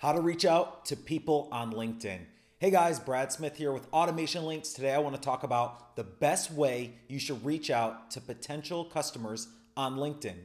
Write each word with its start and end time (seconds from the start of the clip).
How 0.00 0.12
to 0.12 0.22
reach 0.22 0.46
out 0.46 0.86
to 0.86 0.96
people 0.96 1.46
on 1.52 1.74
LinkedIn. 1.74 2.20
Hey 2.58 2.70
guys, 2.70 2.98
Brad 2.98 3.32
Smith 3.32 3.58
here 3.58 3.70
with 3.70 3.86
Automation 3.92 4.46
Links. 4.46 4.72
Today 4.72 4.94
I 4.94 4.98
want 4.98 5.14
to 5.14 5.20
talk 5.20 5.42
about 5.42 5.94
the 5.94 6.04
best 6.04 6.50
way 6.50 6.94
you 7.06 7.18
should 7.18 7.44
reach 7.44 7.68
out 7.68 8.10
to 8.12 8.20
potential 8.22 8.86
customers 8.86 9.48
on 9.76 9.96
LinkedIn. 9.96 10.36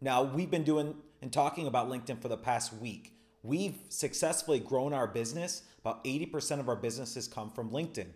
Now, 0.00 0.24
we've 0.24 0.50
been 0.50 0.64
doing 0.64 0.96
and 1.22 1.32
talking 1.32 1.68
about 1.68 1.88
LinkedIn 1.88 2.20
for 2.20 2.26
the 2.26 2.36
past 2.36 2.72
week. 2.74 3.12
We've 3.44 3.76
successfully 3.88 4.58
grown 4.58 4.92
our 4.92 5.06
business. 5.06 5.62
About 5.78 6.02
80% 6.02 6.58
of 6.58 6.68
our 6.68 6.74
businesses 6.74 7.28
come 7.28 7.52
from 7.52 7.70
LinkedIn. 7.70 8.08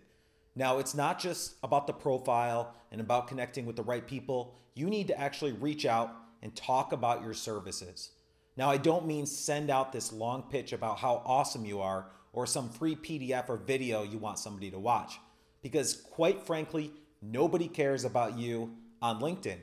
Now, 0.56 0.78
it's 0.78 0.96
not 0.96 1.20
just 1.20 1.54
about 1.62 1.86
the 1.86 1.92
profile 1.92 2.74
and 2.90 3.00
about 3.00 3.28
connecting 3.28 3.66
with 3.66 3.76
the 3.76 3.84
right 3.84 4.04
people. 4.04 4.58
You 4.74 4.90
need 4.90 5.06
to 5.06 5.20
actually 5.20 5.52
reach 5.52 5.86
out 5.86 6.10
and 6.42 6.56
talk 6.56 6.90
about 6.90 7.22
your 7.22 7.34
services. 7.34 8.10
Now, 8.58 8.70
I 8.70 8.76
don't 8.76 9.06
mean 9.06 9.24
send 9.24 9.70
out 9.70 9.92
this 9.92 10.12
long 10.12 10.42
pitch 10.50 10.72
about 10.72 10.98
how 10.98 11.22
awesome 11.24 11.64
you 11.64 11.80
are 11.80 12.06
or 12.32 12.44
some 12.44 12.68
free 12.68 12.96
PDF 12.96 13.48
or 13.48 13.56
video 13.56 14.02
you 14.02 14.18
want 14.18 14.40
somebody 14.40 14.68
to 14.72 14.80
watch. 14.80 15.20
Because, 15.62 15.94
quite 15.94 16.44
frankly, 16.44 16.90
nobody 17.22 17.68
cares 17.68 18.04
about 18.04 18.36
you 18.36 18.74
on 19.00 19.20
LinkedIn. 19.20 19.58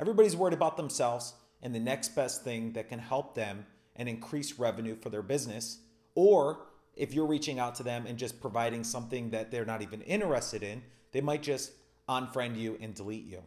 Everybody's 0.00 0.34
worried 0.34 0.54
about 0.54 0.78
themselves 0.78 1.34
and 1.62 1.74
the 1.74 1.78
next 1.78 2.16
best 2.16 2.42
thing 2.42 2.72
that 2.72 2.88
can 2.88 2.98
help 2.98 3.34
them 3.34 3.66
and 3.96 4.08
increase 4.08 4.58
revenue 4.58 4.96
for 4.96 5.10
their 5.10 5.20
business. 5.20 5.80
Or 6.14 6.68
if 6.96 7.12
you're 7.12 7.26
reaching 7.26 7.58
out 7.58 7.74
to 7.74 7.82
them 7.82 8.06
and 8.06 8.18
just 8.18 8.40
providing 8.40 8.82
something 8.82 9.28
that 9.30 9.50
they're 9.50 9.66
not 9.66 9.82
even 9.82 10.00
interested 10.00 10.62
in, 10.62 10.82
they 11.12 11.20
might 11.20 11.42
just 11.42 11.72
unfriend 12.08 12.56
you 12.56 12.78
and 12.80 12.94
delete 12.94 13.26
you. 13.26 13.42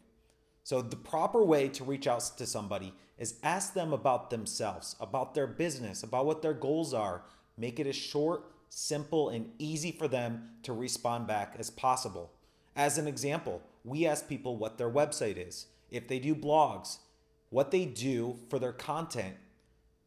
So, 0.63 0.81
the 0.81 0.95
proper 0.95 1.43
way 1.43 1.69
to 1.69 1.83
reach 1.83 2.07
out 2.07 2.21
to 2.37 2.45
somebody 2.45 2.93
is 3.17 3.39
ask 3.43 3.73
them 3.73 3.93
about 3.93 4.29
themselves, 4.29 4.95
about 4.99 5.33
their 5.33 5.47
business, 5.47 6.03
about 6.03 6.25
what 6.25 6.41
their 6.41 6.53
goals 6.53 6.93
are. 6.93 7.23
Make 7.57 7.79
it 7.79 7.87
as 7.87 7.95
short, 7.95 8.51
simple, 8.69 9.29
and 9.29 9.51
easy 9.59 9.91
for 9.91 10.07
them 10.07 10.49
to 10.63 10.73
respond 10.73 11.27
back 11.27 11.55
as 11.57 11.69
possible. 11.69 12.31
As 12.75 12.97
an 12.97 13.07
example, 13.07 13.61
we 13.83 14.07
ask 14.07 14.27
people 14.27 14.55
what 14.55 14.77
their 14.77 14.89
website 14.89 15.37
is, 15.37 15.67
if 15.89 16.07
they 16.07 16.19
do 16.19 16.33
blogs, 16.33 16.97
what 17.49 17.71
they 17.71 17.85
do 17.85 18.37
for 18.49 18.59
their 18.59 18.71
content. 18.71 19.35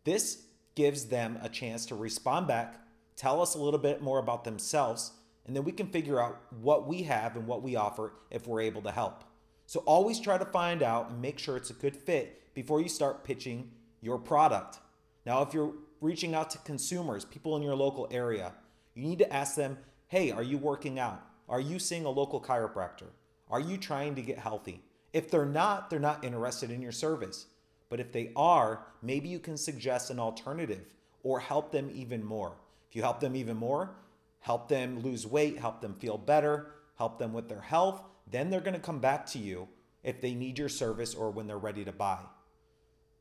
This 0.04 0.46
gives 0.74 1.06
them 1.06 1.38
a 1.42 1.48
chance 1.48 1.86
to 1.86 1.94
respond 1.94 2.46
back, 2.46 2.80
tell 3.16 3.40
us 3.42 3.54
a 3.54 3.60
little 3.60 3.78
bit 3.78 4.02
more 4.02 4.18
about 4.18 4.44
themselves, 4.44 5.12
and 5.46 5.54
then 5.54 5.64
we 5.64 5.72
can 5.72 5.88
figure 5.88 6.20
out 6.20 6.40
what 6.62 6.86
we 6.86 7.02
have 7.02 7.36
and 7.36 7.46
what 7.46 7.62
we 7.62 7.76
offer 7.76 8.12
if 8.30 8.46
we're 8.46 8.62
able 8.62 8.82
to 8.82 8.90
help. 8.90 9.24
So 9.66 9.80
always 9.80 10.20
try 10.20 10.38
to 10.38 10.44
find 10.44 10.82
out 10.82 11.10
and 11.10 11.20
make 11.20 11.38
sure 11.38 11.56
it's 11.56 11.70
a 11.70 11.74
good 11.74 11.96
fit 11.96 12.54
before 12.54 12.80
you 12.80 12.88
start 12.88 13.24
pitching 13.24 13.70
your 14.00 14.18
product. 14.18 14.78
Now, 15.24 15.42
if 15.42 15.54
you're 15.54 15.72
reaching 16.00 16.34
out 16.34 16.50
to 16.50 16.58
consumers, 16.58 17.24
people 17.24 17.56
in 17.56 17.62
your 17.62 17.74
local 17.74 18.06
area, 18.10 18.52
you 18.94 19.02
need 19.02 19.18
to 19.18 19.32
ask 19.32 19.56
them, 19.56 19.78
hey, 20.08 20.30
are 20.30 20.42
you 20.42 20.58
working 20.58 20.98
out? 20.98 21.22
Are 21.48 21.60
you 21.60 21.78
seeing 21.78 22.04
a 22.04 22.10
local 22.10 22.40
chiropractor? 22.40 23.08
Are 23.50 23.60
you 23.60 23.76
trying 23.76 24.14
to 24.14 24.22
get 24.22 24.38
healthy? 24.38 24.82
If 25.12 25.30
they're 25.30 25.46
not, 25.46 25.90
they're 25.90 25.98
not 25.98 26.24
interested 26.24 26.70
in 26.70 26.82
your 26.82 26.92
service. 26.92 27.46
But 27.88 28.00
if 28.00 28.12
they 28.12 28.32
are, 28.36 28.86
maybe 29.02 29.28
you 29.28 29.38
can 29.38 29.56
suggest 29.56 30.10
an 30.10 30.18
alternative 30.18 30.94
or 31.22 31.40
help 31.40 31.72
them 31.72 31.90
even 31.94 32.24
more. 32.24 32.56
If 32.88 32.96
you 32.96 33.02
help 33.02 33.20
them 33.20 33.36
even 33.36 33.56
more, 33.56 33.96
help 34.40 34.68
them 34.68 35.00
lose 35.00 35.26
weight, 35.26 35.58
help 35.58 35.80
them 35.80 35.94
feel 35.94 36.18
better, 36.18 36.72
help 36.96 37.18
them 37.18 37.32
with 37.32 37.48
their 37.48 37.60
health, 37.60 38.02
then 38.34 38.50
they're 38.50 38.60
going 38.60 38.74
to 38.74 38.80
come 38.80 38.98
back 38.98 39.26
to 39.26 39.38
you 39.38 39.68
if 40.02 40.20
they 40.20 40.34
need 40.34 40.58
your 40.58 40.68
service 40.68 41.14
or 41.14 41.30
when 41.30 41.46
they're 41.46 41.56
ready 41.56 41.84
to 41.84 41.92
buy. 41.92 42.18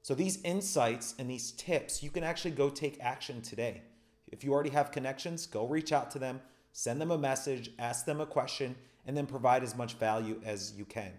So, 0.01 0.15
these 0.15 0.41
insights 0.43 1.15
and 1.17 1.29
these 1.29 1.51
tips, 1.51 2.03
you 2.03 2.09
can 2.09 2.23
actually 2.23 2.51
go 2.51 2.69
take 2.69 2.97
action 2.99 3.41
today. 3.41 3.83
If 4.27 4.43
you 4.43 4.51
already 4.51 4.71
have 4.71 4.91
connections, 4.91 5.45
go 5.45 5.65
reach 5.65 5.93
out 5.93 6.11
to 6.11 6.19
them, 6.19 6.41
send 6.73 6.99
them 6.99 7.11
a 7.11 7.17
message, 7.17 7.71
ask 7.79 8.05
them 8.05 8.19
a 8.19 8.25
question, 8.25 8.75
and 9.05 9.15
then 9.15 9.25
provide 9.25 9.63
as 9.63 9.77
much 9.77 9.93
value 9.93 10.41
as 10.43 10.73
you 10.75 10.83
can. 10.83 11.13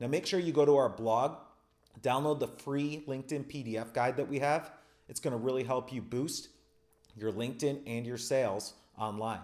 Now, 0.00 0.08
make 0.08 0.26
sure 0.26 0.40
you 0.40 0.52
go 0.52 0.64
to 0.64 0.76
our 0.76 0.88
blog, 0.88 1.36
download 2.00 2.40
the 2.40 2.48
free 2.48 3.04
LinkedIn 3.06 3.44
PDF 3.44 3.92
guide 3.92 4.16
that 4.16 4.28
we 4.28 4.40
have. 4.40 4.72
It's 5.08 5.20
going 5.20 5.32
to 5.32 5.38
really 5.38 5.62
help 5.62 5.92
you 5.92 6.02
boost 6.02 6.48
your 7.16 7.30
LinkedIn 7.30 7.82
and 7.86 8.04
your 8.04 8.18
sales 8.18 8.72
online. 8.98 9.42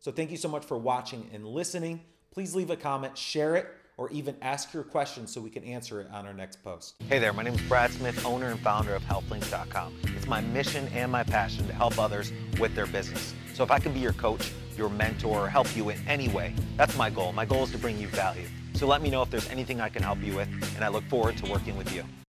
So, 0.00 0.12
thank 0.12 0.30
you 0.30 0.36
so 0.36 0.48
much 0.48 0.66
for 0.66 0.76
watching 0.76 1.30
and 1.32 1.46
listening. 1.46 2.00
Please 2.32 2.54
leave 2.54 2.70
a 2.70 2.76
comment, 2.76 3.18
share 3.18 3.56
it, 3.56 3.66
or 3.96 4.08
even 4.10 4.36
ask 4.40 4.72
your 4.72 4.84
question 4.84 5.26
so 5.26 5.40
we 5.40 5.50
can 5.50 5.64
answer 5.64 6.00
it 6.00 6.06
on 6.12 6.28
our 6.28 6.32
next 6.32 6.62
post. 6.62 6.94
Hey 7.08 7.18
there, 7.18 7.32
my 7.32 7.42
name 7.42 7.54
is 7.54 7.60
Brad 7.62 7.90
Smith, 7.90 8.24
owner 8.24 8.46
and 8.50 8.60
founder 8.60 8.94
of 8.94 9.02
HealthLinks.com. 9.02 9.96
It's 10.16 10.28
my 10.28 10.40
mission 10.40 10.86
and 10.94 11.10
my 11.10 11.24
passion 11.24 11.66
to 11.66 11.72
help 11.72 11.98
others 11.98 12.32
with 12.60 12.72
their 12.76 12.86
business. 12.86 13.34
So 13.52 13.64
if 13.64 13.72
I 13.72 13.80
can 13.80 13.92
be 13.92 13.98
your 13.98 14.12
coach, 14.12 14.52
your 14.76 14.88
mentor, 14.88 15.46
or 15.46 15.48
help 15.48 15.74
you 15.76 15.88
in 15.88 15.98
any 16.06 16.28
way, 16.28 16.54
that's 16.76 16.96
my 16.96 17.10
goal. 17.10 17.32
My 17.32 17.44
goal 17.44 17.64
is 17.64 17.72
to 17.72 17.78
bring 17.78 17.98
you 17.98 18.06
value. 18.06 18.46
So 18.74 18.86
let 18.86 19.02
me 19.02 19.10
know 19.10 19.22
if 19.22 19.30
there's 19.30 19.48
anything 19.48 19.80
I 19.80 19.88
can 19.88 20.04
help 20.04 20.22
you 20.22 20.36
with, 20.36 20.48
and 20.76 20.84
I 20.84 20.88
look 20.88 21.04
forward 21.08 21.36
to 21.38 21.50
working 21.50 21.76
with 21.76 21.92
you. 21.92 22.04